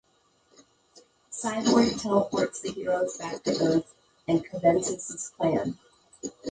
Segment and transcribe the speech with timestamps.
[1.31, 3.93] Cyborg teleports the heroes back to Earth
[4.27, 5.77] and commences his plan.